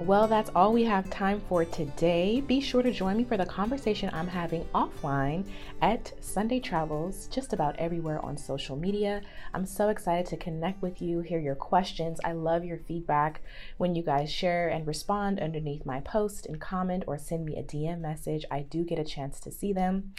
Well, 0.00 0.28
that's 0.28 0.50
all 0.54 0.72
we 0.72 0.84
have 0.84 1.10
time 1.10 1.42
for 1.48 1.64
today. 1.64 2.40
Be 2.40 2.60
sure 2.60 2.82
to 2.82 2.92
join 2.92 3.16
me 3.16 3.24
for 3.24 3.36
the 3.36 3.44
conversation 3.44 4.10
I'm 4.12 4.28
having 4.28 4.64
offline 4.66 5.44
at 5.82 6.12
Sunday 6.20 6.60
Travels, 6.60 7.26
just 7.26 7.52
about 7.52 7.76
everywhere 7.78 8.24
on 8.24 8.36
social 8.36 8.76
media. 8.76 9.22
I'm 9.52 9.66
so 9.66 9.88
excited 9.88 10.24
to 10.26 10.36
connect 10.36 10.80
with 10.82 11.02
you, 11.02 11.20
hear 11.20 11.40
your 11.40 11.56
questions. 11.56 12.20
I 12.24 12.32
love 12.32 12.64
your 12.64 12.78
feedback 12.78 13.42
when 13.76 13.96
you 13.96 14.04
guys 14.04 14.30
share 14.30 14.68
and 14.68 14.86
respond 14.86 15.40
underneath 15.40 15.84
my 15.84 15.98
post 16.00 16.46
and 16.46 16.60
comment 16.60 17.02
or 17.08 17.18
send 17.18 17.44
me 17.44 17.56
a 17.56 17.64
DM 17.64 18.00
message. 18.00 18.44
I 18.52 18.60
do 18.60 18.84
get 18.84 19.00
a 19.00 19.04
chance 19.04 19.40
to 19.40 19.50
see 19.50 19.72
them. 19.72 20.14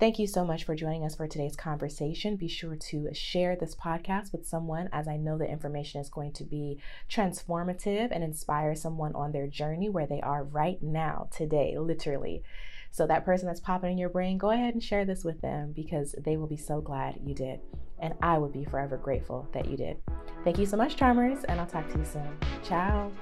Thank 0.00 0.18
you 0.18 0.26
so 0.26 0.46
much 0.46 0.64
for 0.64 0.74
joining 0.74 1.04
us 1.04 1.14
for 1.14 1.28
today's 1.28 1.56
conversation. 1.56 2.36
Be 2.36 2.48
sure 2.48 2.74
to 2.74 3.12
share 3.12 3.54
this 3.54 3.74
podcast 3.74 4.32
with 4.32 4.48
someone, 4.48 4.88
as 4.94 5.06
I 5.06 5.18
know 5.18 5.36
the 5.36 5.44
information 5.44 6.00
is 6.00 6.08
going 6.08 6.32
to 6.32 6.44
be 6.44 6.80
transformative 7.10 8.08
and 8.10 8.24
inspire 8.24 8.74
someone 8.74 9.14
on 9.14 9.32
their 9.32 9.46
journey 9.46 9.90
where 9.90 10.06
they 10.06 10.22
are 10.22 10.42
right 10.42 10.82
now, 10.82 11.28
today, 11.30 11.76
literally. 11.76 12.42
So, 12.90 13.06
that 13.08 13.26
person 13.26 13.46
that's 13.46 13.60
popping 13.60 13.92
in 13.92 13.98
your 13.98 14.08
brain, 14.08 14.38
go 14.38 14.52
ahead 14.52 14.72
and 14.72 14.82
share 14.82 15.04
this 15.04 15.22
with 15.22 15.42
them 15.42 15.72
because 15.76 16.14
they 16.18 16.38
will 16.38 16.46
be 16.46 16.56
so 16.56 16.80
glad 16.80 17.20
you 17.22 17.34
did. 17.34 17.60
And 17.98 18.14
I 18.22 18.38
would 18.38 18.54
be 18.54 18.64
forever 18.64 18.96
grateful 18.96 19.50
that 19.52 19.68
you 19.68 19.76
did. 19.76 19.98
Thank 20.44 20.58
you 20.58 20.64
so 20.64 20.78
much, 20.78 20.96
Charmers, 20.96 21.44
and 21.44 21.60
I'll 21.60 21.66
talk 21.66 21.92
to 21.92 21.98
you 21.98 22.06
soon. 22.06 22.38
Ciao. 22.64 23.12